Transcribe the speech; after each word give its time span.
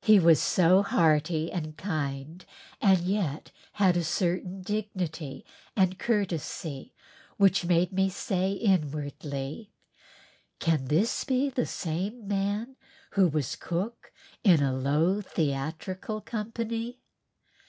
He 0.00 0.18
was 0.18 0.42
so 0.42 0.82
hearty 0.82 1.52
and 1.52 1.76
kind 1.76 2.44
and 2.80 2.98
yet 2.98 3.52
had 3.74 3.96
a 3.96 4.02
certain 4.02 4.60
dignity 4.60 5.44
and 5.76 6.00
courtesy 6.00 6.92
which 7.36 7.64
made 7.64 7.92
me 7.92 8.08
say 8.08 8.50
inwardly, 8.54 9.70
"Can 10.58 10.86
this 10.86 11.22
be 11.22 11.48
the 11.48 11.66
same 11.66 12.26
man 12.26 12.74
who 13.12 13.28
was 13.28 13.54
cook 13.54 14.10
in 14.42 14.64
a 14.64 14.74
low 14.76 15.20
theatrical 15.22 16.20
company?" 16.20 16.98